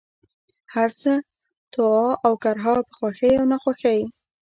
[0.73, 1.13] هرڅه،
[1.73, 4.01] طوعا اوكرها، په خوښۍ او ناخوښۍ،